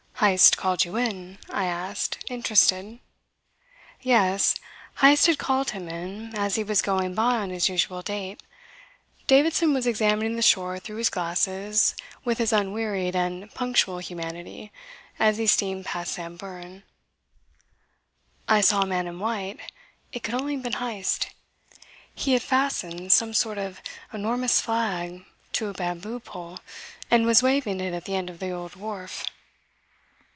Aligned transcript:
"Heyst 0.23 0.55
called 0.55 0.85
you 0.85 0.97
in?" 0.97 1.39
I 1.49 1.65
asked, 1.65 2.23
interested. 2.29 2.99
Yes, 4.03 4.53
Heyst 4.99 5.25
had 5.25 5.39
called 5.39 5.71
him 5.71 5.89
in 5.89 6.35
as 6.35 6.53
he 6.53 6.63
was 6.63 6.83
going 6.83 7.15
by 7.15 7.37
on 7.37 7.49
his 7.49 7.67
usual 7.67 8.03
date. 8.03 8.43
Davidson 9.25 9.73
was 9.73 9.87
examining 9.87 10.35
the 10.35 10.43
shore 10.43 10.77
through 10.77 10.97
his 10.97 11.09
glasses 11.09 11.95
with 12.23 12.37
his 12.37 12.53
unwearied 12.53 13.15
and 13.15 13.51
punctual 13.55 13.97
humanity 13.97 14.71
as 15.17 15.39
he 15.39 15.47
steamed 15.47 15.85
past 15.85 16.13
Samburan. 16.13 16.83
I 18.47 18.61
saw 18.61 18.83
a 18.83 18.85
man 18.85 19.07
in 19.07 19.17
white. 19.17 19.71
It 20.13 20.21
could 20.21 20.35
only 20.35 20.53
have 20.53 20.61
been 20.61 20.73
Heyst. 20.73 21.31
He 22.13 22.33
had 22.33 22.43
fastened 22.43 23.11
some 23.11 23.33
sort 23.33 23.57
of 23.57 23.81
enormous 24.13 24.61
flag 24.61 25.25
to 25.53 25.65
a 25.69 25.73
bamboo 25.73 26.19
pole, 26.19 26.59
and 27.09 27.25
was 27.25 27.41
waving 27.41 27.79
it 27.79 27.95
at 27.95 28.05
the 28.05 28.15
end 28.15 28.29
of 28.29 28.37
the 28.37 28.51
old 28.51 28.75
wharf. 28.75 29.25